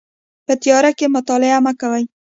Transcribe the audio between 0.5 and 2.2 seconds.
تیاره کې مطالعه مه کوئ